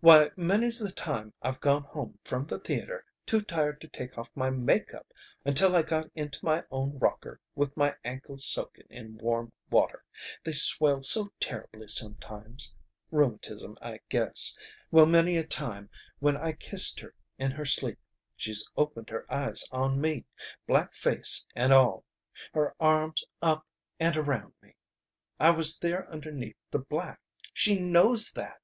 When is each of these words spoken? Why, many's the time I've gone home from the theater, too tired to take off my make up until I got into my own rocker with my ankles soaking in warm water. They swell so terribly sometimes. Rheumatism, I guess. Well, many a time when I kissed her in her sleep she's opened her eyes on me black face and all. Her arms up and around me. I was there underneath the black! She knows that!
Why, 0.00 0.30
many's 0.34 0.78
the 0.80 0.90
time 0.90 1.34
I've 1.42 1.60
gone 1.60 1.82
home 1.82 2.18
from 2.24 2.46
the 2.46 2.58
theater, 2.58 3.04
too 3.26 3.42
tired 3.42 3.82
to 3.82 3.86
take 3.88 4.16
off 4.16 4.30
my 4.34 4.48
make 4.48 4.94
up 4.94 5.12
until 5.44 5.76
I 5.76 5.82
got 5.82 6.08
into 6.14 6.42
my 6.42 6.64
own 6.70 6.96
rocker 6.98 7.38
with 7.54 7.76
my 7.76 7.94
ankles 8.02 8.46
soaking 8.46 8.86
in 8.88 9.18
warm 9.18 9.52
water. 9.68 10.02
They 10.42 10.54
swell 10.54 11.02
so 11.02 11.34
terribly 11.38 11.86
sometimes. 11.88 12.74
Rheumatism, 13.10 13.76
I 13.82 14.00
guess. 14.08 14.56
Well, 14.90 15.04
many 15.04 15.36
a 15.36 15.44
time 15.46 15.90
when 16.18 16.34
I 16.38 16.52
kissed 16.52 17.00
her 17.00 17.14
in 17.36 17.50
her 17.50 17.66
sleep 17.66 17.98
she's 18.36 18.70
opened 18.78 19.10
her 19.10 19.30
eyes 19.30 19.64
on 19.70 20.00
me 20.00 20.24
black 20.66 20.94
face 20.94 21.44
and 21.54 21.74
all. 21.74 22.06
Her 22.54 22.74
arms 22.80 23.22
up 23.42 23.66
and 24.00 24.16
around 24.16 24.54
me. 24.62 24.76
I 25.38 25.50
was 25.50 25.78
there 25.78 26.10
underneath 26.10 26.56
the 26.70 26.78
black! 26.78 27.20
She 27.52 27.78
knows 27.78 28.30
that! 28.32 28.62